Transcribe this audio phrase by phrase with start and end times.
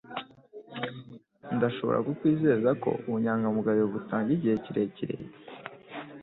[1.55, 5.15] Ndashobora kukwizeza ko ubunyangamugayo butanga igihe kirekire